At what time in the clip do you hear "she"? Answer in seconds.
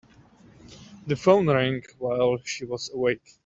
2.43-2.65